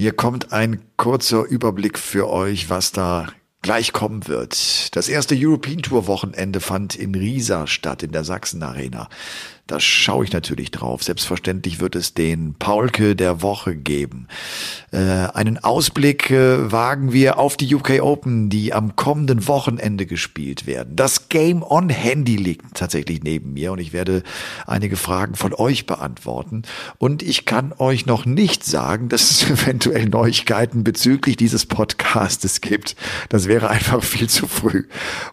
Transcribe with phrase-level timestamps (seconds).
[0.00, 3.28] Hier kommt ein kurzer Überblick für euch, was da
[3.62, 4.94] gleich kommen wird.
[4.96, 9.08] Das erste European Tour Wochenende fand in Riesa statt, in der Sachsen Arena.
[9.70, 11.04] Da schaue ich natürlich drauf.
[11.04, 14.26] Selbstverständlich wird es den Paulke der Woche geben.
[14.90, 20.66] Äh, einen Ausblick äh, wagen wir auf die UK Open, die am kommenden Wochenende gespielt
[20.66, 20.96] werden.
[20.96, 24.24] Das Game on Handy liegt tatsächlich neben mir und ich werde
[24.66, 26.62] einige Fragen von euch beantworten.
[26.98, 32.96] Und ich kann euch noch nicht sagen, dass es eventuell Neuigkeiten bezüglich dieses Podcastes gibt.
[33.28, 34.84] Das wäre einfach viel zu früh.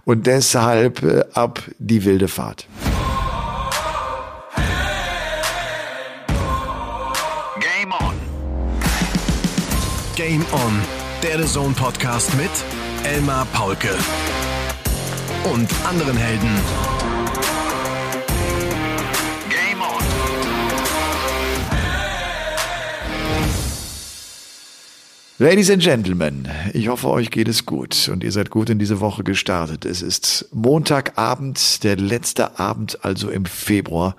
[0.04, 2.68] Und deshalb äh, ab die wilde Fahrt.
[10.16, 10.82] Game On,
[11.22, 12.50] der The Zone Podcast mit
[13.04, 13.96] Elmar Paulke
[15.44, 17.17] und anderen Helden.
[25.40, 29.00] Ladies and Gentlemen, ich hoffe, euch geht es gut und ihr seid gut in diese
[29.02, 29.86] Woche gestartet.
[29.86, 34.16] Es ist Montagabend, der letzte Abend also im Februar.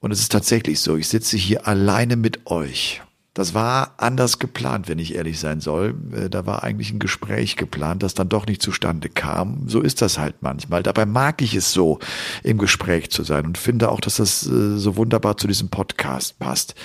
[0.00, 3.00] Und es ist tatsächlich so, ich sitze hier alleine mit euch
[3.34, 5.96] das war anders geplant, wenn ich ehrlich sein soll.
[6.12, 9.68] Äh, da war eigentlich ein Gespräch geplant, das dann doch nicht zustande kam.
[9.68, 10.84] So ist das halt manchmal.
[10.84, 11.98] Dabei mag ich es so,
[12.44, 16.38] im Gespräch zu sein und finde auch, dass das äh, so wunderbar zu diesem Podcast
[16.38, 16.76] passt.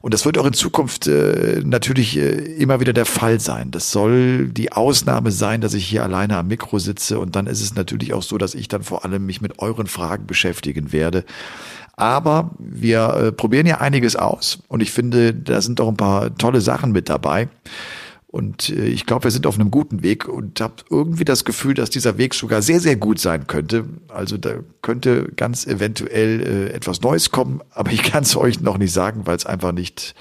[0.00, 3.70] Und das wird auch in Zukunft äh, natürlich immer wieder der Fall sein.
[3.70, 7.60] Das soll die Ausnahme sein, dass ich hier alleine am Mikro sitze und dann ist
[7.60, 11.24] es natürlich auch so, dass ich dann vor allem mich mit euren Fragen beschäftigen werde.
[11.94, 16.34] Aber wir äh, probieren ja einiges aus und ich finde, da sind doch ein paar
[16.36, 17.48] tolle Sachen mit dabei.
[18.32, 21.74] Und äh, ich glaube, wir sind auf einem guten Weg und habe irgendwie das Gefühl,
[21.74, 23.84] dass dieser Weg sogar sehr, sehr gut sein könnte.
[24.08, 28.78] Also da könnte ganz eventuell äh, etwas Neues kommen, aber ich kann es euch noch
[28.78, 30.14] nicht sagen, weil es einfach nicht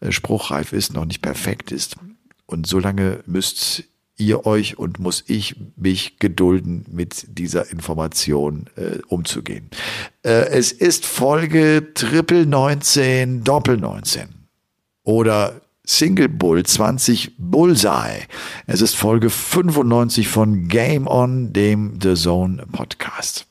[0.00, 1.96] äh, spruchreif ist, noch nicht perfekt ist.
[2.44, 3.84] Und solange müsst
[4.18, 9.70] ihr euch und muss ich mich gedulden, mit dieser Information äh, umzugehen.
[10.22, 14.28] Äh, es ist Folge Triple 19, Doppel 19
[15.04, 18.26] oder Single Bull 20 Bullseye.
[18.66, 23.46] Es ist Folge 95 von Game On, dem The Zone Podcast.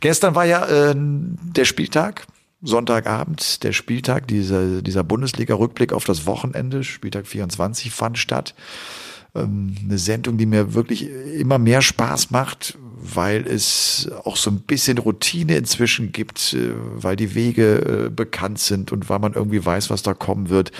[0.00, 2.26] Gestern war ja äh, der Spieltag.
[2.62, 8.54] Sonntagabend, der Spieltag, dieser, dieser Bundesliga-Rückblick auf das Wochenende, Spieltag 24 fand statt.
[9.36, 11.08] Ähm, eine Sendung, die mir wirklich
[11.38, 17.16] immer mehr Spaß macht, weil es auch so ein bisschen Routine inzwischen gibt, äh, weil
[17.16, 20.70] die Wege äh, bekannt sind und weil man irgendwie weiß, was da kommen wird.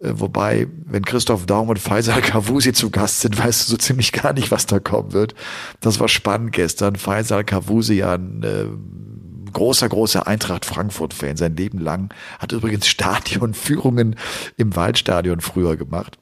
[0.00, 4.12] Äh, wobei, wenn Christoph Daum und Faisal Kavusi zu Gast sind, weißt du so ziemlich
[4.12, 5.34] gar nicht, was da kommen wird.
[5.80, 6.96] Das war spannend gestern.
[6.96, 8.42] Faisal Kavusi, ein
[9.54, 14.16] großer, großer Eintracht Frankfurt-Fan sein Leben lang, hat übrigens Stadionführungen
[14.58, 16.18] im Waldstadion früher gemacht.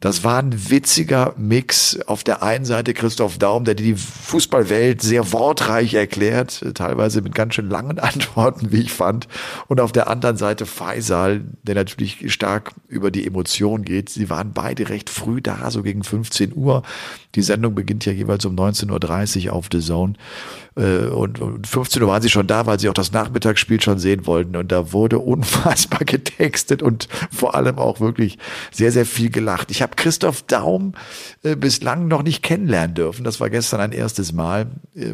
[0.00, 2.00] Das war ein witziger Mix.
[2.06, 7.54] Auf der einen Seite Christoph Daum, der die Fußballwelt sehr wortreich erklärt, teilweise mit ganz
[7.54, 9.28] schön langen Antworten, wie ich fand.
[9.68, 14.08] Und auf der anderen Seite Faisal, der natürlich stark über die Emotionen geht.
[14.08, 16.82] Sie waren beide recht früh da, so gegen 15 Uhr.
[17.34, 20.14] Die Sendung beginnt ja jeweils um 19.30 Uhr auf The Zone.
[20.76, 23.98] Äh, und um 15 Uhr waren sie schon da, weil sie auch das Nachmittagsspiel schon
[23.98, 24.56] sehen wollten.
[24.56, 28.38] Und da wurde unfassbar getextet und vor allem auch wirklich
[28.72, 29.70] sehr, sehr viel gelacht.
[29.70, 30.94] Ich habe Christoph Daum
[31.42, 33.24] äh, bislang noch nicht kennenlernen dürfen.
[33.24, 34.66] Das war gestern ein erstes Mal.
[34.94, 35.12] Äh,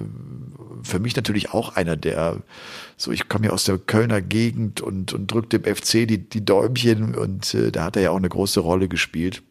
[0.83, 2.39] für mich natürlich auch einer der,
[2.97, 6.45] so ich komme ja aus der Kölner Gegend und, und drückt dem FC die, die
[6.45, 9.43] Däumchen und äh, da hat er ja auch eine große Rolle gespielt.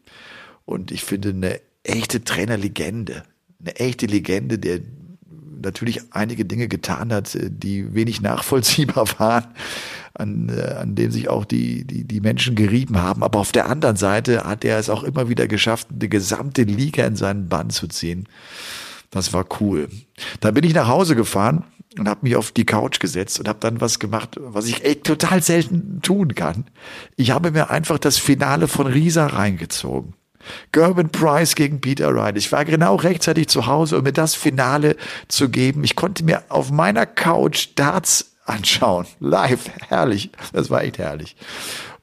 [0.64, 3.22] Und ich finde eine echte Trainerlegende,
[3.60, 4.80] eine echte Legende, der
[5.62, 9.46] natürlich einige Dinge getan hat, äh, die wenig nachvollziehbar waren,
[10.14, 13.22] an, äh, an denen sich auch die, die, die Menschen gerieben haben.
[13.22, 17.04] Aber auf der anderen Seite hat er es auch immer wieder geschafft, die gesamte Liga
[17.04, 18.28] in seinen Bann zu ziehen.
[19.10, 19.88] Das war cool.
[20.40, 21.64] Dann bin ich nach Hause gefahren
[21.98, 25.04] und habe mich auf die Couch gesetzt und habe dann was gemacht, was ich echt
[25.04, 26.66] total selten tun kann.
[27.16, 30.14] Ich habe mir einfach das Finale von Risa reingezogen.
[30.72, 32.36] Gerben Price gegen Peter Wright.
[32.36, 34.96] Ich war genau rechtzeitig zu Hause, um mir das Finale
[35.28, 35.84] zu geben.
[35.84, 39.06] Ich konnte mir auf meiner Couch Darts anschauen.
[39.20, 39.70] Live.
[39.88, 40.30] Herrlich.
[40.52, 41.36] Das war echt herrlich.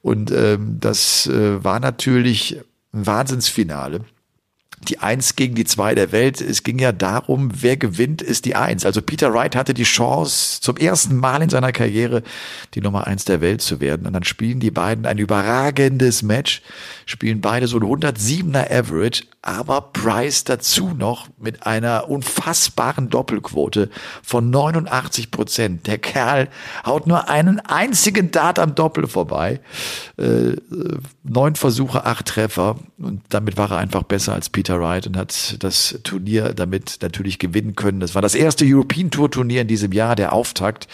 [0.02, 2.58] Und ähm, das äh, war natürlich
[2.94, 4.02] ein Wahnsinnsfinale.
[4.86, 6.42] Die Eins gegen die Zwei der Welt.
[6.42, 8.86] Es ging ja darum, wer gewinnt, ist die Eins.
[8.86, 12.24] Also Peter Wright hatte die Chance, zum ersten Mal in seiner Karriere
[12.74, 14.08] die Nummer Eins der Welt zu werden.
[14.08, 16.62] Und dann spielen die beiden ein überragendes Match,
[17.06, 23.90] spielen beide so ein 107er Average, aber Price dazu noch mit einer unfassbaren Doppelquote
[24.24, 25.86] von 89 Prozent.
[25.86, 26.48] Der Kerl
[26.86, 29.60] haut nur einen einzigen Dart am Doppel vorbei.
[30.18, 30.56] Äh,
[31.24, 32.78] neun Versuche, acht Treffer.
[32.98, 37.40] Und damit war er einfach besser als Peter Wright und hat das Turnier damit natürlich
[37.40, 38.00] gewinnen können.
[38.00, 40.88] Das war das erste European Tour Turnier in diesem Jahr, der Auftakt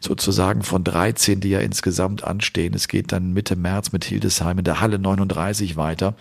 [0.00, 2.74] sozusagen von 13, die ja insgesamt anstehen.
[2.74, 6.14] Es geht dann Mitte März mit Hildesheim in der Halle 39 weiter.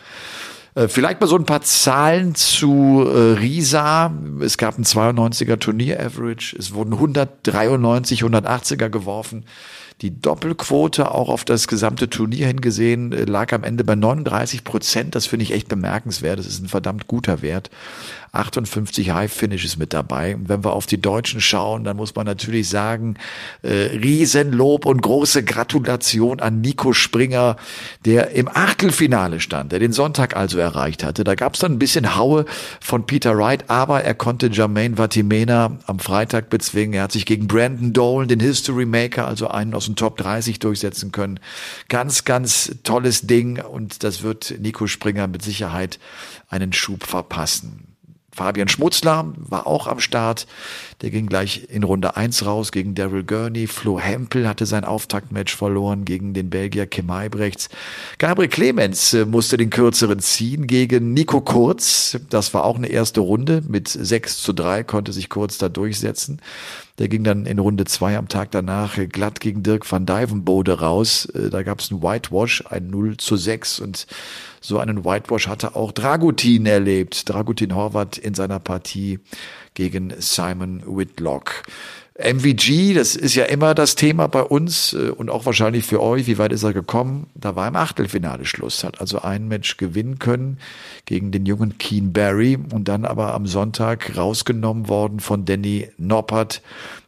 [0.76, 4.14] Äh, vielleicht mal so ein paar Zahlen zu äh, Risa.
[4.42, 6.56] Es gab ein 92er Turnier-Average.
[6.60, 9.46] Es wurden 193, 180er geworfen.
[10.02, 15.16] Die Doppelquote auch auf das gesamte Turnier hingesehen äh, lag am Ende bei 39 Prozent.
[15.16, 16.38] Das finde ich echt bemerkenswert.
[16.38, 17.70] Das ist ein verdammt guter Wert.
[18.36, 20.36] 58 High Finishes mit dabei.
[20.36, 23.16] Und wenn wir auf die Deutschen schauen, dann muss man natürlich sagen,
[23.62, 27.58] äh, Riesenlob und große Gratulation an Nico Springer,
[28.06, 31.24] der im Achtelfinale stand, der den Sonntag also erreicht hatte.
[31.24, 32.46] Da gab es dann ein bisschen Haue
[32.82, 36.94] von Peter Wright, aber er konnte Jermaine Vatimena am Freitag bezwingen.
[36.94, 40.60] Er hat sich gegen Brandon Dolan, den History Maker, also einen aus dem Top 30
[40.60, 41.40] durchsetzen können.
[41.90, 46.00] Ganz, ganz tolles Ding und das wird Nico Springer mit Sicherheit
[46.50, 47.95] einen Schub verpassen.
[48.36, 50.46] Fabian Schmutzler war auch am Start.
[51.02, 53.68] Der ging gleich in Runde eins raus gegen Daryl Gurney.
[53.68, 57.70] Flo Hempel hatte sein Auftaktmatch verloren gegen den Belgier Kim Heibrechts.
[58.18, 62.18] Gabriel Clemens äh, musste den kürzeren ziehen gegen Nico Kurz.
[62.30, 63.64] Das war auch eine erste Runde.
[63.68, 66.42] Mit 6 zu 3 konnte sich Kurz da durchsetzen.
[66.98, 71.26] Der ging dann in Runde zwei am Tag danach glatt gegen Dirk van Dijvenbode raus.
[71.28, 74.08] Äh, da gab es einen Whitewash, ein 0 zu 6 und
[74.66, 77.30] so einen Whitewash hatte auch Dragutin erlebt.
[77.30, 79.20] Dragutin Horvath in seiner Partie
[79.76, 81.64] gegen Simon Whitlock.
[82.18, 86.28] MVG, das ist ja immer das Thema bei uns äh, und auch wahrscheinlich für euch.
[86.28, 87.28] Wie weit ist er gekommen?
[87.36, 90.58] Da war im Achtelfinale Schluss, hat also ein Match gewinnen können
[91.06, 96.62] gegen den jungen Keen Barry und dann aber am Sonntag rausgenommen worden von Danny Noppert.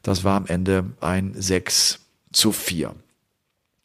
[0.03, 1.99] Das war am Ende ein 6
[2.33, 2.93] zu 4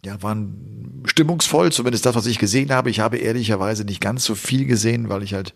[0.05, 2.91] ja, waren stimmungsvoll, zumindest das, was ich gesehen habe.
[2.91, 5.55] Ich habe ehrlicherweise nicht ganz so viel gesehen, weil ich halt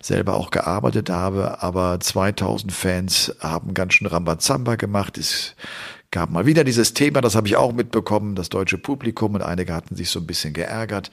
[0.00, 1.62] selber auch gearbeitet habe.
[1.62, 5.18] Aber 2000 Fans haben ganz schön Rambazamba gemacht.
[5.18, 5.54] Es
[6.10, 9.74] gab mal wieder dieses Thema, das habe ich auch mitbekommen, das deutsche Publikum und einige
[9.74, 11.10] hatten sich so ein bisschen geärgert.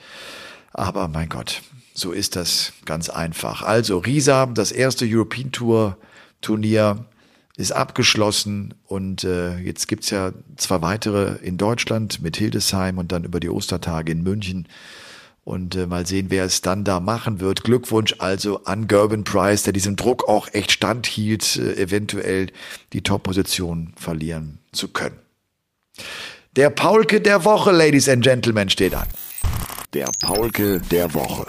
[0.71, 1.61] Aber mein Gott,
[1.93, 3.61] so ist das ganz einfach.
[3.61, 5.97] Also Risa, das erste European Tour
[6.41, 7.05] Turnier
[7.59, 13.25] ist abgeschlossen und äh, jetzt gibt's ja zwei weitere in Deutschland mit Hildesheim und dann
[13.25, 14.69] über die Ostertage in München.
[15.43, 17.65] Und äh, mal sehen, wer es dann da machen wird.
[17.65, 22.47] Glückwunsch also an Gerben Price, der diesem Druck auch echt standhielt, äh, eventuell
[22.93, 25.17] die Top-Position verlieren zu können.
[26.55, 29.07] Der Paulke der Woche, Ladies and Gentlemen, steht an.
[29.93, 31.45] Der Paulke der Woche.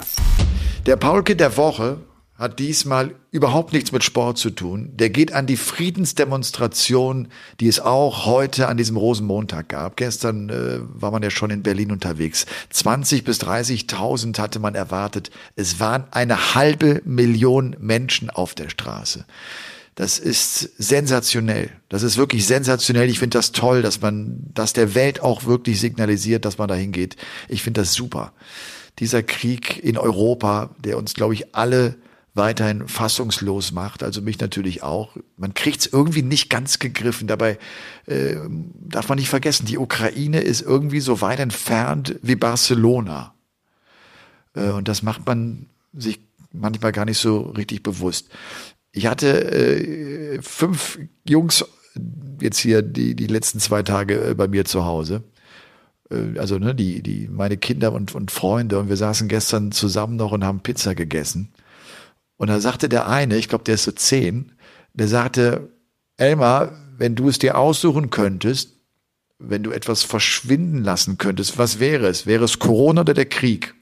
[0.85, 1.99] Der Paulke der Woche
[2.41, 4.89] hat diesmal überhaupt nichts mit Sport zu tun.
[4.95, 7.27] Der geht an die Friedensdemonstration,
[7.59, 9.95] die es auch heute an diesem Rosenmontag gab.
[9.95, 12.47] Gestern äh, war man ja schon in Berlin unterwegs.
[12.71, 15.29] 20 bis 30.000 hatte man erwartet.
[15.55, 19.25] Es waren eine halbe Million Menschen auf der Straße.
[19.93, 21.69] Das ist sensationell.
[21.89, 23.07] Das ist wirklich sensationell.
[23.07, 26.73] Ich finde das toll, dass man, dass der Welt auch wirklich signalisiert, dass man da
[26.73, 27.17] hingeht.
[27.49, 28.33] Ich finde das super.
[28.97, 31.97] Dieser Krieg in Europa, der uns, glaube ich, alle
[32.33, 35.17] weiterhin fassungslos macht, also mich natürlich auch.
[35.35, 37.27] Man kriegt es irgendwie nicht ganz gegriffen.
[37.27, 37.57] Dabei
[38.05, 38.35] äh,
[38.79, 43.33] darf man nicht vergessen, die Ukraine ist irgendwie so weit entfernt wie Barcelona.
[44.55, 46.21] Äh, und das macht man sich
[46.53, 48.29] manchmal gar nicht so richtig bewusst.
[48.93, 51.65] Ich hatte äh, fünf Jungs
[52.39, 55.23] jetzt hier die, die letzten zwei Tage äh, bei mir zu Hause
[56.09, 60.15] äh, also ne, die, die, meine Kinder und, und Freunde und wir saßen gestern zusammen
[60.15, 61.51] noch und haben Pizza gegessen.
[62.41, 64.53] Und da sagte der eine, ich glaube, der ist so zehn,
[64.95, 65.69] der sagte,
[66.17, 68.79] Elmar, wenn du es dir aussuchen könntest,
[69.37, 72.25] wenn du etwas verschwinden lassen könntest, was wäre es?
[72.25, 73.75] Wäre es Corona oder der Krieg?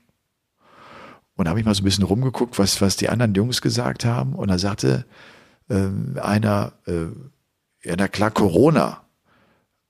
[1.37, 4.03] Und da habe ich mal so ein bisschen rumgeguckt, was, was die anderen Jungs gesagt
[4.03, 4.35] haben.
[4.35, 5.05] Und da sagte
[5.69, 7.05] ähm, einer, äh,
[7.87, 9.05] ja, na klar, Corona.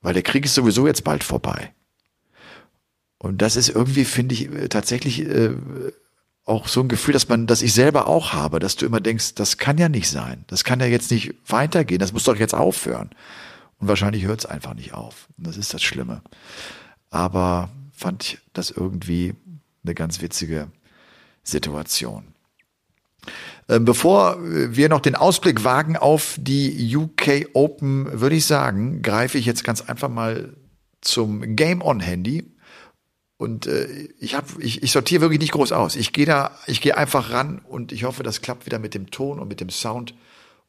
[0.02, 1.74] Weil der Krieg ist sowieso jetzt bald vorbei.
[3.18, 5.56] Und das ist irgendwie, finde ich, äh, tatsächlich äh,
[6.50, 9.36] auch so ein Gefühl, dass man, dass ich selber auch habe, dass du immer denkst,
[9.36, 10.46] das kann ja nicht sein.
[10.48, 12.00] Das kann ja jetzt nicht weitergehen.
[12.00, 13.12] Das muss doch jetzt aufhören.
[13.80, 15.28] Und wahrscheinlich hört es einfach nicht auf.
[15.38, 16.22] Und das ist das Schlimme.
[17.10, 19.36] Aber fand ich das irgendwie
[19.84, 20.68] eine ganz witzige
[21.44, 22.24] Situation.
[23.68, 29.38] Ähm, bevor wir noch den Ausblick wagen auf die UK Open, würde ich sagen, greife
[29.38, 30.56] ich jetzt ganz einfach mal
[31.02, 32.52] zum Game On Handy.
[33.40, 35.96] Und äh, ich, hab, ich, ich sortiere wirklich nicht groß aus.
[35.96, 39.12] Ich gehe da, ich gehe einfach ran und ich hoffe, das klappt wieder mit dem
[39.12, 40.14] Ton und mit dem Sound.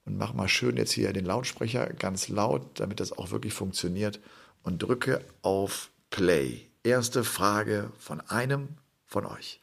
[0.04, 4.20] Und mache mal schön jetzt hier den Lautsprecher ganz laut, damit das auch wirklich funktioniert.
[4.62, 6.68] Und drücke auf Play.
[6.84, 8.68] Erste Frage von einem
[9.04, 9.58] von euch.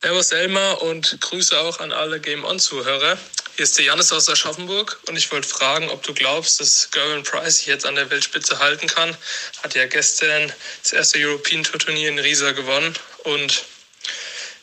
[0.00, 3.18] Servus Elmar und Grüße auch an alle Game On-Zuhörer.
[3.56, 7.22] Hier ist der Janis aus Aschaffenburg und ich wollte fragen, ob du glaubst, dass Gervin
[7.22, 9.14] Price sich jetzt an der Weltspitze halten kann.
[9.62, 10.50] Hat ja gestern
[10.82, 13.64] das erste European Tour Turnier in Riesa gewonnen und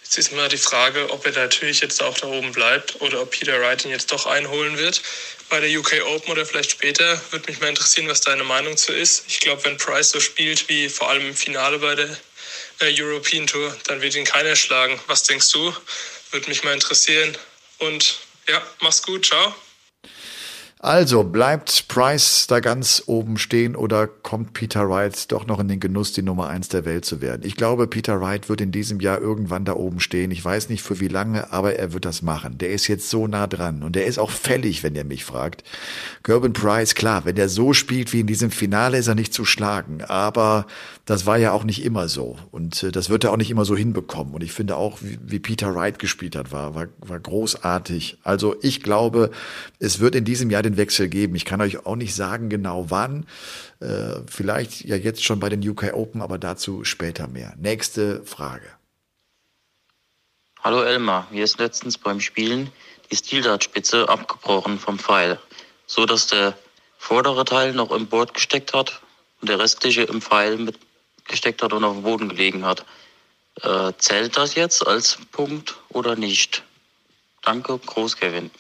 [0.01, 3.29] jetzt ist mal die Frage, ob er natürlich jetzt auch da oben bleibt oder ob
[3.29, 5.03] Peter Wright ihn jetzt doch einholen wird
[5.49, 7.21] bei der UK Open oder vielleicht später.
[7.29, 9.23] Würde mich mal interessieren, was deine Meinung zu ist.
[9.27, 12.09] Ich glaube, wenn Price so spielt wie vor allem im Finale bei der
[12.79, 14.99] äh, European Tour, dann wird ihn keiner schlagen.
[15.05, 15.75] Was denkst du?
[16.31, 17.37] Würde mich mal interessieren.
[17.77, 18.17] Und
[18.49, 19.53] ja, mach's gut, ciao.
[20.81, 25.81] Also bleibt Price da ganz oben stehen oder kommt Peter Wright doch noch in den
[25.81, 27.41] Genuss, die Nummer eins der Welt zu werden?
[27.43, 30.31] Ich glaube, Peter Wright wird in diesem Jahr irgendwann da oben stehen.
[30.31, 32.57] Ich weiß nicht für wie lange, aber er wird das machen.
[32.59, 35.65] Der ist jetzt so nah dran und der ist auch fällig, wenn ihr mich fragt.
[36.23, 39.43] Gerben Price, klar, wenn er so spielt wie in diesem Finale, ist er nicht zu
[39.43, 40.01] schlagen.
[40.07, 40.65] Aber
[41.03, 43.65] das war ja auch nicht immer so und äh, das wird er auch nicht immer
[43.65, 44.33] so hinbekommen.
[44.33, 48.19] Und ich finde auch, wie, Peter Wright gespielt hat, war, war, war großartig.
[48.23, 49.31] Also ich glaube,
[49.79, 51.35] es wird in diesem Jahr den Wechsel geben.
[51.35, 53.25] Ich kann euch auch nicht sagen genau wann.
[53.79, 57.53] Äh, vielleicht ja jetzt schon bei den UK Open, aber dazu später mehr.
[57.57, 58.67] Nächste Frage.
[60.61, 62.69] Hallo Elmar, mir ist letztens beim Spielen
[63.11, 65.39] die Stildartspitze abgebrochen vom Pfeil,
[65.87, 66.57] so dass der
[66.97, 69.01] vordere Teil noch im Board gesteckt hat
[69.41, 70.77] und der restliche im Pfeil mit
[71.29, 72.85] gesteckt hat und auf dem Boden gelegen hat.
[73.61, 76.63] Äh, zählt das jetzt als Punkt oder nicht?
[77.41, 78.51] Danke, Groß Kevin.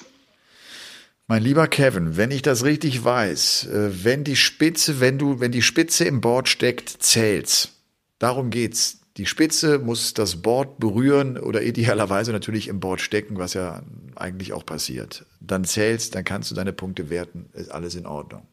[1.31, 5.51] Mein lieber Kevin, wenn ich das richtig weiß, äh, wenn die Spitze, wenn du, wenn
[5.51, 7.69] die Spitze im Board steckt, zählt's.
[8.17, 9.01] Darum geht's.
[9.15, 13.83] Die Spitze muss das Board berühren oder idealerweise natürlich im Board stecken, was ja
[14.15, 15.27] eigentlich auch passiert.
[15.39, 18.47] Dann zählst, dann kannst du deine Punkte werten, ist alles in Ordnung.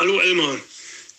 [0.00, 0.56] Hallo Elmar.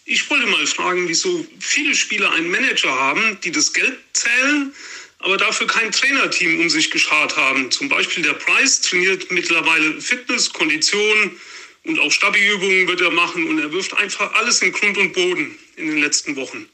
[0.04, 4.74] Ich wollte mal fragen, wieso viele Spieler einen Manager haben, die das Geld zählen
[5.20, 7.72] aber dafür kein Trainerteam um sich geschart haben.
[7.72, 11.40] Zum Beispiel der Price trainiert mittlerweile Fitness, Kondition
[11.86, 15.58] und auch Stabi-Übungen wird er machen und er wirft einfach alles in Grund und Boden
[15.76, 16.68] in den letzten Wochen.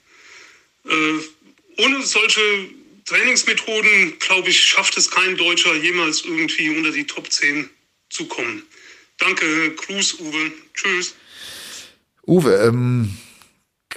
[0.86, 1.20] Äh,
[1.78, 2.42] ohne solche
[3.06, 7.70] Trainingsmethoden, glaube ich, schafft es kein Deutscher jemals irgendwie unter die Top 10
[8.10, 8.64] zu kommen.
[9.18, 10.52] Danke, Gruß, Uwe.
[10.74, 11.16] Tschüss.
[12.26, 13.18] Uwe, ähm,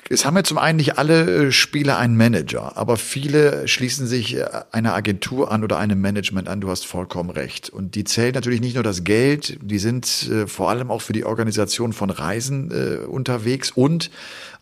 [0.09, 4.37] es haben ja zum einen nicht alle äh, Spieler einen Manager, aber viele schließen sich
[4.37, 6.61] äh, einer Agentur an oder einem Management an.
[6.61, 7.71] Du hast vollkommen recht.
[7.71, 11.13] Und die zählen natürlich nicht nur das Geld, die sind äh, vor allem auch für
[11.13, 14.11] die Organisation von Reisen unterwegs und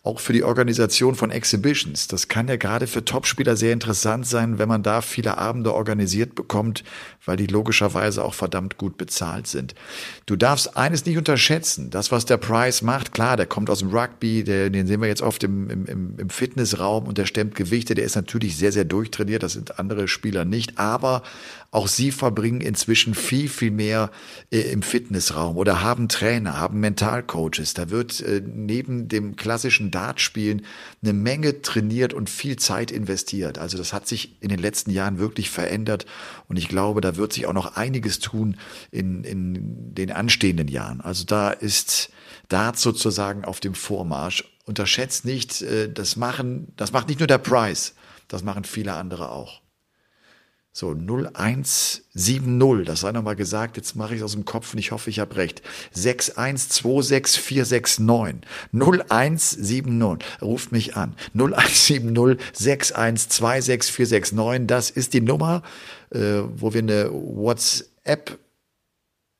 [0.04, 2.08] auch für die Organisation von Exhibitions.
[2.08, 6.34] Das kann ja gerade für Topspieler sehr interessant sein, wenn man da viele Abende organisiert
[6.34, 6.84] bekommt,
[7.24, 9.74] weil die logischerweise auch verdammt gut bezahlt sind.
[10.26, 11.88] Du darfst eines nicht unterschätzen.
[11.88, 15.08] Das, was der Price macht, klar, der kommt aus dem Rugby, der, den sehen wir
[15.08, 18.84] jetzt oft im, im, im Fitnessraum und der stemmt Gewichte, der ist natürlich sehr, sehr
[18.84, 19.42] durchtrainiert.
[19.42, 20.78] Das sind andere Spieler nicht.
[20.78, 21.22] Aber
[21.72, 24.12] auch sie verbringen inzwischen viel, viel mehr
[24.52, 27.74] äh, im Fitnessraum oder haben Trainer, haben Mentalcoaches.
[27.74, 30.64] Da wird äh, neben dem klassischen Dartspielen
[31.02, 33.58] eine Menge trainiert und viel Zeit investiert.
[33.58, 36.06] Also das hat sich in den letzten Jahren wirklich verändert
[36.48, 38.56] und ich glaube, da wird sich auch noch einiges tun
[38.92, 41.00] in, in den anstehenden Jahren.
[41.00, 42.10] Also da ist
[42.48, 44.44] Dart sozusagen auf dem Vormarsch.
[44.64, 47.94] Unterschätzt nicht, äh, das machen, das macht nicht nur der Price,
[48.28, 49.60] das machen viele andere auch.
[50.76, 54.90] So, 0170, das sei nochmal gesagt, jetzt mache ich es aus dem Kopf und ich
[54.90, 55.62] hoffe, ich habe recht.
[55.94, 58.40] 6126469.
[58.72, 61.14] 0170, ruft mich an.
[61.34, 65.62] 0170 6126469, das ist die Nummer,
[66.10, 68.40] äh, wo wir eine WhatsApp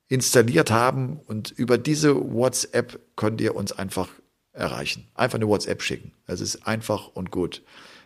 [0.07, 4.09] installiert haben und über diese WhatsApp könnt ihr uns einfach
[4.55, 5.07] erreichen.
[5.15, 6.13] Einfach eine WhatsApp schicken.
[6.27, 7.63] Es ist einfach und gut.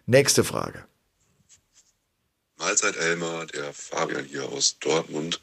[0.07, 0.85] Nächste Frage.
[2.57, 5.40] Mahlzeit Elmar, der Fabian hier aus Dortmund.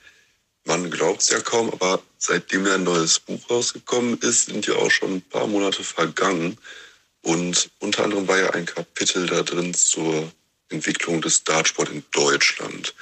[0.65, 4.91] Man glaubt es ja kaum, aber seitdem ein neues Buch rausgekommen ist, sind ja auch
[4.91, 6.57] schon ein paar Monate vergangen.
[7.21, 10.31] Und unter anderem war ja ein Kapitel da drin zur
[10.69, 12.93] Entwicklung des Dartsport in Deutschland.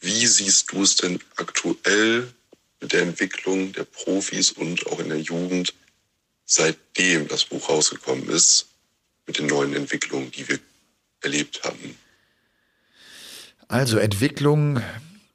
[0.00, 2.32] Wie siehst du es denn aktuell
[2.80, 5.72] mit der Entwicklung der Profis und auch in der Jugend,
[6.44, 8.66] seitdem das Buch rausgekommen ist,
[9.26, 10.58] mit den neuen Entwicklungen, die wir
[11.22, 11.96] erlebt haben?
[13.68, 14.82] Also Entwicklung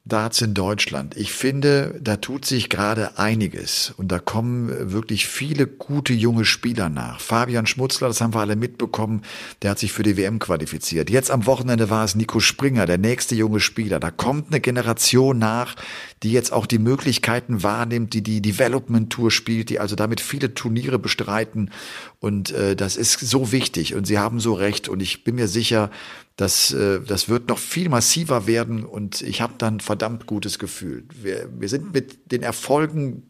[0.06, 1.16] Darts in Deutschland.
[1.16, 6.88] Ich finde, da tut sich gerade einiges und da kommen wirklich viele gute junge Spieler
[6.88, 7.20] nach.
[7.20, 9.22] Fabian Schmutzler, das haben wir alle mitbekommen,
[9.62, 11.10] der hat sich für die WM qualifiziert.
[11.10, 14.00] Jetzt am Wochenende war es Nico Springer, der nächste junge Spieler.
[14.00, 15.76] Da kommt eine Generation nach,
[16.22, 20.52] die jetzt auch die Möglichkeiten wahrnimmt, die die Development Tour spielt, die also damit viele
[20.52, 21.70] Turniere bestreiten.
[22.18, 23.94] Und äh, das ist so wichtig.
[23.94, 24.88] Und Sie haben so recht.
[24.88, 25.90] Und ich bin mir sicher,
[26.36, 28.84] das, äh, das wird noch viel massiver werden.
[28.84, 31.04] Und ich habe dann verdammt gutes Gefühl.
[31.22, 33.22] Wir, wir sind mit den Erfolgen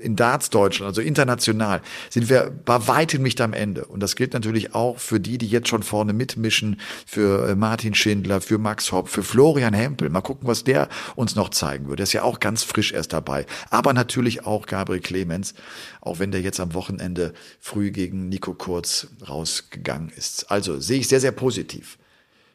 [0.00, 3.84] in Darts Deutschland, also international, sind wir bei weitem nicht am Ende.
[3.84, 7.94] Und das gilt natürlich auch für die, die jetzt schon vorne mitmischen, für äh, Martin
[7.94, 10.08] Schindler, für Max Hopp, für Florian Hempel.
[10.10, 12.00] Mal gucken, was der uns noch zeigen wird.
[12.00, 13.46] Der ist ja auch ganz frisch erst dabei.
[13.70, 15.54] Aber natürlich auch Gabriel Clemens,
[16.00, 20.50] auch wenn der jetzt am Wochenende früh gegen Nico Kurz rausgegangen ist.
[20.50, 21.98] Also sehe ich sehr, sehr positiv.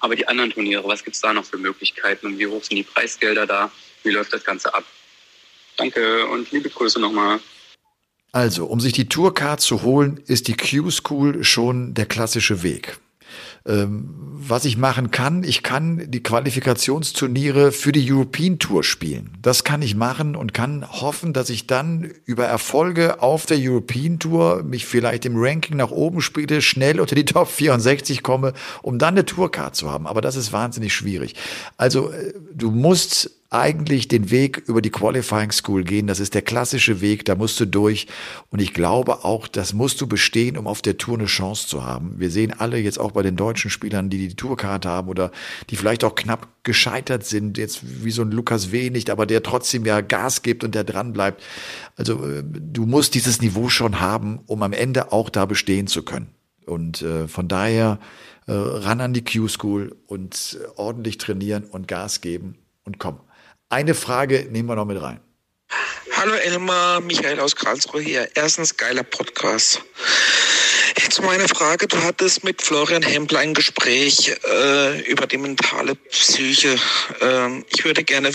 [0.00, 2.76] Aber die anderen Turniere, was gibt es da noch für Möglichkeiten und wie hoch sind
[2.76, 3.70] die Preisgelder da?
[4.04, 4.84] Wie läuft das Ganze ab?
[5.76, 7.40] Danke und liebe Grüße nochmal.
[8.32, 12.98] Also, um sich die Tourcard zu holen, ist die Q-School schon der klassische Weg.
[13.66, 14.08] Ähm,
[14.40, 19.36] was ich machen kann, ich kann die Qualifikationsturniere für die European Tour spielen.
[19.42, 24.18] Das kann ich machen und kann hoffen, dass ich dann über Erfolge auf der European
[24.18, 28.98] Tour mich vielleicht im Ranking nach oben spiele, schnell unter die Top 64 komme, um
[28.98, 30.06] dann eine Tourcard zu haben.
[30.06, 31.34] Aber das ist wahnsinnig schwierig.
[31.76, 36.06] Also äh, du musst eigentlich den Weg über die Qualifying School gehen.
[36.06, 38.06] Das ist der klassische Weg, da musst du durch.
[38.50, 41.82] Und ich glaube auch, das musst du bestehen, um auf der Tour eine Chance zu
[41.84, 42.16] haben.
[42.18, 45.30] Wir sehen alle jetzt auch bei den deutschen Spielern, die die Tourkarte haben oder
[45.70, 48.90] die vielleicht auch knapp gescheitert sind, jetzt wie so ein Lukas W.
[48.90, 51.42] nicht, aber der trotzdem ja Gas gibt und der dran bleibt.
[51.96, 56.02] Also äh, du musst dieses Niveau schon haben, um am Ende auch da bestehen zu
[56.02, 56.28] können.
[56.66, 57.98] Und äh, von daher
[58.46, 63.20] äh, ran an die Q-School und äh, ordentlich trainieren und Gas geben und komm.
[63.70, 65.20] Eine Frage nehmen wir noch mit rein.
[66.16, 68.26] Hallo Elmar, Michael aus Karlsruhe hier.
[68.34, 69.82] Erstens geiler Podcast.
[70.96, 76.76] Jetzt meine Frage, du hattest mit Florian Hempel ein Gespräch äh, über die mentale Psyche.
[77.20, 78.32] Ähm, ich würde gerne,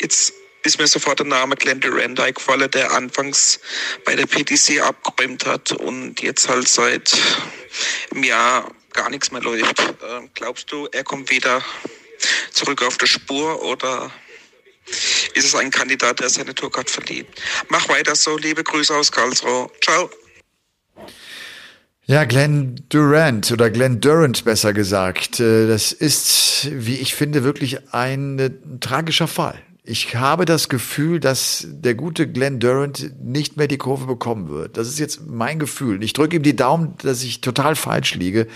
[0.00, 0.32] jetzt
[0.64, 3.60] ist mir sofort der Name Glenn Durant eingefallen, der anfangs
[4.04, 7.16] bei der PTC abgeräumt hat und jetzt halt seit
[8.10, 9.80] einem Jahr gar nichts mehr läuft.
[10.08, 11.62] Ähm, glaubst du, er kommt wieder
[12.50, 14.10] zurück auf der Spur oder
[14.86, 17.40] ist es ein Kandidat, der seine Tourcard verliebt.
[17.68, 18.36] Mach weiter so.
[18.36, 19.70] Liebe Grüße aus Karlsruhe.
[19.82, 20.10] Ciao.
[22.06, 25.40] Ja, Glenn Durant oder Glenn Durant besser gesagt.
[25.40, 29.58] Äh, das ist, wie ich finde, wirklich ein äh, tragischer Fall.
[29.86, 34.76] Ich habe das Gefühl, dass der gute Glenn Durant nicht mehr die Kurve bekommen wird.
[34.76, 36.02] Das ist jetzt mein Gefühl.
[36.02, 38.48] Ich drücke ihm die Daumen, dass ich total falsch liege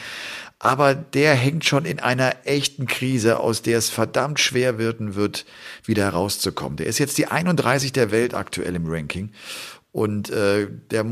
[0.58, 5.46] aber der hängt schon in einer echten Krise, aus der es verdammt schwer werden wird,
[5.84, 6.76] wieder herauszukommen.
[6.76, 9.30] Der ist jetzt die 31 der Welt aktuell im Ranking
[9.92, 11.04] und äh, der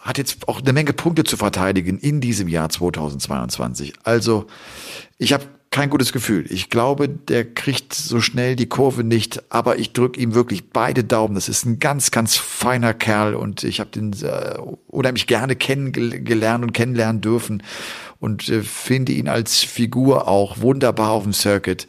[0.00, 3.94] hat jetzt auch eine Menge Punkte zu verteidigen in diesem Jahr 2022.
[4.02, 4.46] Also
[5.16, 5.44] ich habe
[5.74, 6.46] kein gutes Gefühl.
[6.50, 11.02] Ich glaube, der kriegt so schnell die Kurve nicht, aber ich drücke ihm wirklich beide
[11.02, 11.34] Daumen.
[11.34, 14.56] Das ist ein ganz, ganz feiner Kerl und ich habe den äh,
[14.86, 17.60] unheimlich gerne kennengelernt und kennenlernen dürfen
[18.20, 21.88] und äh, finde ihn als Figur auch wunderbar auf dem Circuit.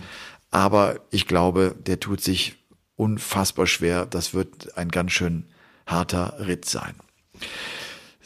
[0.49, 2.55] Aber ich glaube, der tut sich
[2.95, 4.07] unfassbar schwer.
[4.07, 5.45] Das wird ein ganz schön
[5.85, 6.95] harter Ritt sein.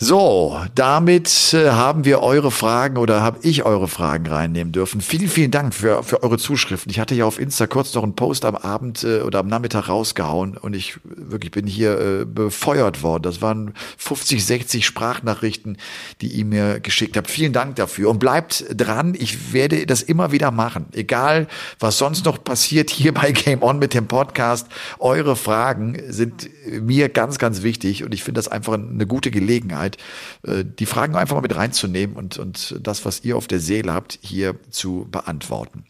[0.02, 5.02] So, damit äh, haben wir eure Fragen oder habe ich eure Fragen reinnehmen dürfen.
[5.02, 6.90] Vielen, vielen Dank für, für eure Zuschriften.
[6.90, 9.90] Ich hatte ja auf Insta kurz noch einen Post am Abend äh, oder am Nachmittag
[9.90, 13.24] rausgehauen und ich wirklich bin hier äh, befeuert worden.
[13.24, 15.78] Das waren 50, 60 Sprachnachrichten,
[16.22, 17.30] die ihr mir geschickt habt.
[17.30, 19.16] Vielen Dank dafür und bleibt dran.
[19.20, 20.86] Ich werde das immer wieder machen.
[20.94, 24.68] Egal, was sonst noch passiert hier bei Game On mit dem Podcast.
[25.00, 29.89] Eure Fragen sind mir ganz, ganz wichtig und ich finde das einfach eine gute Gelegenheit
[29.90, 29.98] Gelegenheit,
[30.44, 33.94] äh, die Fragen einfach mal mit reinzunehmen und, und das, was ihr auf der Seele
[33.94, 35.86] habt, hier zu beantworten.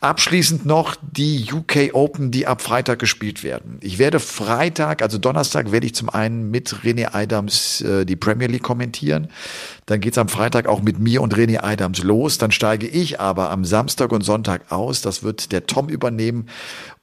[0.00, 3.78] Abschließend noch die UK Open, die ab Freitag gespielt werden.
[3.80, 8.48] Ich werde Freitag, also Donnerstag, werde ich zum einen mit René Adams äh, die Premier
[8.48, 9.28] League kommentieren.
[9.88, 12.36] Dann geht's am Freitag auch mit mir und René Adams los.
[12.36, 15.00] Dann steige ich aber am Samstag und Sonntag aus.
[15.00, 16.46] Das wird der Tom übernehmen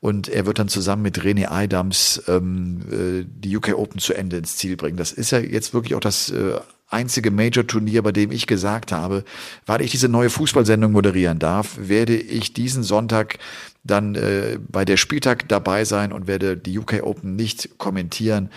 [0.02, 4.38] und er wird dann zusammen mit René Adams ähm, äh, die UK Open zu Ende
[4.38, 4.98] ins Ziel bringen.
[4.98, 9.24] Das ist ja jetzt wirklich auch das äh, einzige Major-Turnier, bei dem ich gesagt habe,
[9.65, 13.39] weil ich diese neue Fußballsendung moderieren darf, werde ich diesen Sonntag
[13.84, 18.52] dann äh, bei der Spieltag dabei sein und werde die UK Open nicht kommentieren.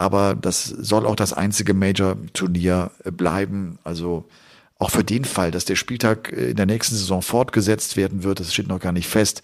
[0.00, 3.78] Aber das soll auch das einzige Major-Turnier äh, bleiben.
[3.84, 4.24] Also
[4.78, 8.40] auch für den Fall, dass der Spieltag äh, in der nächsten Saison fortgesetzt werden wird,
[8.40, 9.42] das steht noch gar nicht fest,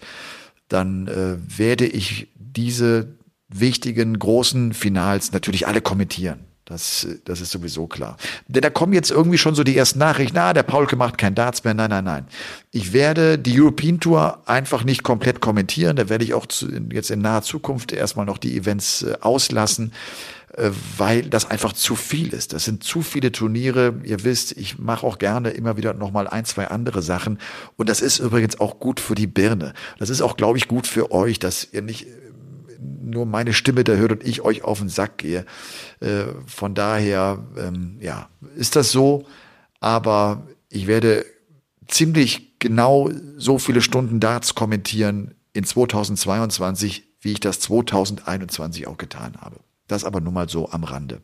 [0.67, 3.09] dann äh, werde ich diese
[3.49, 6.39] wichtigen großen Finals natürlich alle kommentieren.
[6.65, 8.17] Das, das ist sowieso klar.
[8.47, 11.33] Denn da kommen jetzt irgendwie schon so die ersten Nachrichten, na, der Paulke macht kein
[11.33, 11.73] Darts mehr.
[11.73, 12.27] Nein, nein, nein.
[12.71, 15.95] Ich werde die European Tour einfach nicht komplett kommentieren.
[15.95, 19.93] Da werde ich auch zu, jetzt in naher Zukunft erstmal noch die Events äh, auslassen,
[20.97, 22.51] weil das einfach zu viel ist.
[22.53, 24.01] Das sind zu viele Turniere.
[24.03, 27.37] Ihr wisst, ich mache auch gerne immer wieder nochmal ein, zwei andere Sachen.
[27.75, 29.73] Und das ist übrigens auch gut für die Birne.
[29.99, 32.07] Das ist auch, glaube ich, gut für euch, dass ihr nicht
[32.79, 35.45] nur meine Stimme da hört und ich euch auf den Sack gehe.
[35.99, 39.25] Äh, von daher, ähm, ja, ist das so.
[39.79, 41.23] Aber ich werde
[41.87, 49.35] ziemlich genau so viele Stunden Darts kommentieren in 2022, wie ich das 2021 auch getan
[49.39, 49.57] habe.
[49.87, 51.21] Das aber nur mal so am Rande.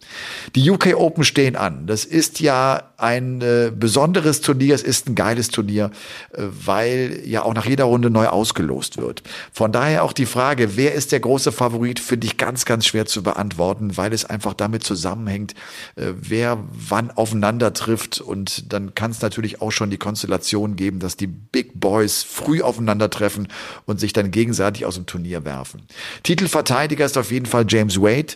[0.55, 1.85] Die UK Open stehen an.
[1.85, 4.73] Das ist ja ein äh, besonderes Turnier.
[4.73, 5.91] Es ist ein geiles Turnier,
[6.31, 9.21] äh, weil ja auch nach jeder Runde neu ausgelost wird.
[9.51, 13.05] Von daher auch die Frage, wer ist der große Favorit, finde ich ganz, ganz schwer
[13.05, 15.55] zu beantworten, weil es einfach damit zusammenhängt,
[15.97, 18.21] äh, wer wann aufeinander trifft.
[18.21, 22.61] Und dann kann es natürlich auch schon die Konstellation geben, dass die Big Boys früh
[22.61, 23.49] aufeinandertreffen
[23.85, 25.81] und sich dann gegenseitig aus dem Turnier werfen.
[26.23, 28.35] Titelverteidiger ist auf jeden Fall James Wade.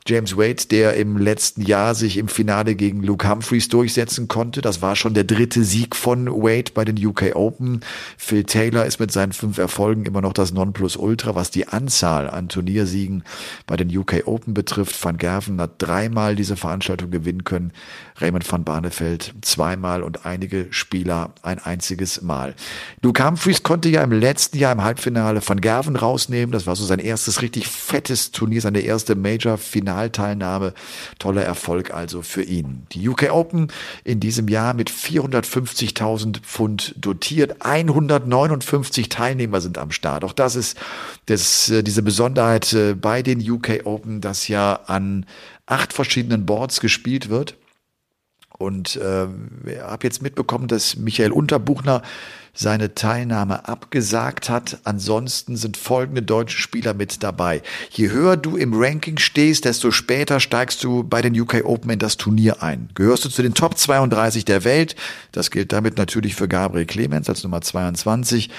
[0.07, 4.61] James Wade, der im letzten Jahr sich im Finale gegen Luke Humphreys durchsetzen konnte.
[4.61, 7.81] Das war schon der dritte Sieg von Wade bei den UK Open.
[8.17, 12.49] Phil Taylor ist mit seinen fünf Erfolgen immer noch das Nonplusultra, was die Anzahl an
[12.49, 13.23] Turniersiegen
[13.67, 15.03] bei den UK Open betrifft.
[15.03, 17.71] Van Gerven hat dreimal diese Veranstaltung gewinnen können.
[18.17, 22.55] Raymond van Barneveld zweimal und einige Spieler ein einziges Mal.
[23.01, 26.51] Luke Humphreys konnte ja im letzten Jahr im Halbfinale Van Gerven rausnehmen.
[26.51, 29.15] Das war so sein erstes richtig fettes Turnier, seine erste
[29.91, 30.73] Major-Finalteilnahme.
[31.19, 32.87] Toller Erfolg also für ihn.
[32.91, 33.67] Die UK Open
[34.03, 37.57] in diesem Jahr mit 450.000 Pfund dotiert.
[37.65, 40.23] 159 Teilnehmer sind am Start.
[40.23, 40.77] Auch das ist
[41.25, 45.25] das, äh, diese Besonderheit äh, bei den UK Open, dass ja an
[45.65, 47.55] acht verschiedenen Boards gespielt wird.
[48.61, 49.27] Und äh,
[49.81, 52.01] habe jetzt mitbekommen, dass Michael Unterbuchner
[52.53, 54.79] seine Teilnahme abgesagt hat.
[54.83, 57.61] Ansonsten sind folgende deutsche Spieler mit dabei.
[57.91, 61.99] Je höher du im Ranking stehst, desto später steigst du bei den UK Open in
[61.99, 62.89] das Turnier ein.
[62.93, 64.95] Gehörst du zu den Top 32 der Welt,
[65.31, 68.49] das gilt damit natürlich für Gabriel Clemens als Nummer 22,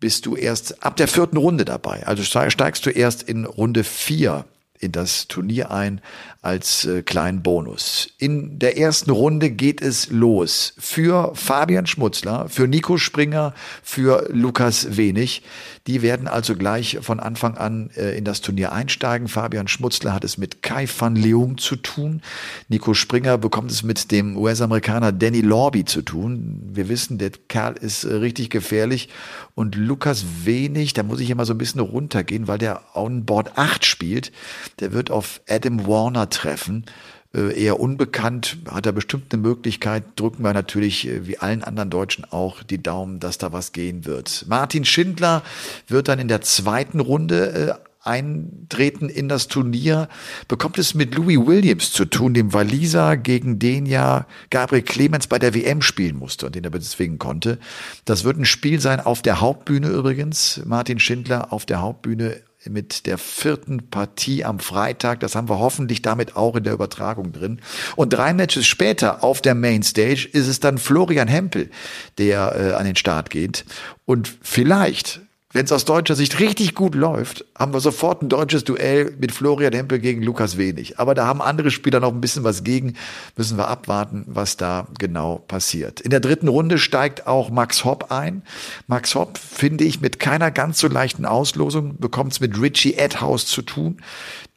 [0.00, 2.06] bist du erst ab der vierten Runde dabei.
[2.06, 4.44] Also steigst du erst in Runde 4
[4.80, 6.00] in das Turnier ein
[6.42, 8.08] als äh, kleinen Bonus.
[8.18, 14.96] In der ersten Runde geht es los für Fabian Schmutzler, für Nico Springer, für Lukas
[14.96, 15.42] Wenig.
[15.86, 19.28] Die werden also gleich von Anfang an äh, in das Turnier einsteigen.
[19.28, 22.22] Fabian Schmutzler hat es mit Kai van Leung zu tun.
[22.68, 26.62] Nico Springer bekommt es mit dem US-Amerikaner Danny Lorby zu tun.
[26.72, 29.10] Wir wissen, der Kerl ist äh, richtig gefährlich.
[29.54, 33.58] Und Lukas Wenig, da muss ich immer so ein bisschen runtergehen, weil der on Board
[33.58, 34.32] 8 spielt.
[34.80, 36.86] Der wird auf Adam Warner treffen.
[37.34, 41.90] Äh, eher unbekannt, hat er bestimmt eine Möglichkeit, drücken wir natürlich äh, wie allen anderen
[41.90, 44.44] Deutschen auch die Daumen, dass da was gehen wird.
[44.48, 45.42] Martin Schindler
[45.88, 50.08] wird dann in der zweiten Runde äh, eintreten in das Turnier,
[50.46, 55.38] bekommt es mit Louis Williams zu tun, dem Waliser, gegen den ja Gabriel Clemens bei
[55.38, 57.58] der WM spielen musste und den er bezwingen konnte.
[58.04, 60.60] Das wird ein Spiel sein auf der Hauptbühne übrigens.
[60.66, 65.20] Martin Schindler auf der Hauptbühne mit der vierten Partie am Freitag.
[65.20, 67.60] Das haben wir hoffentlich damit auch in der Übertragung drin.
[67.96, 71.70] Und drei Matches später auf der Mainstage ist es dann Florian Hempel,
[72.18, 73.64] der äh, an den Start geht.
[74.04, 75.20] Und vielleicht
[75.54, 79.30] wenn es aus deutscher Sicht richtig gut läuft, haben wir sofort ein deutsches Duell mit
[79.30, 80.98] Florian Hempel gegen Lukas Wenig.
[80.98, 82.94] Aber da haben andere Spieler noch ein bisschen was gegen.
[83.36, 86.00] Müssen wir abwarten, was da genau passiert.
[86.00, 88.42] In der dritten Runde steigt auch Max Hopp ein.
[88.88, 93.46] Max Hopp, finde ich, mit keiner ganz so leichten Auslosung, bekommt es mit Richie Edhouse
[93.46, 93.98] zu tun,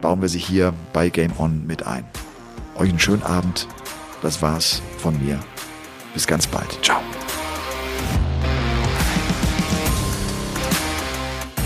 [0.00, 2.04] bauen wir sie hier bei Game On mit ein.
[2.76, 3.66] Euch einen schönen Abend.
[4.22, 5.40] Das war's von mir.
[6.14, 6.78] Bis ganz bald.
[6.82, 7.00] Ciao.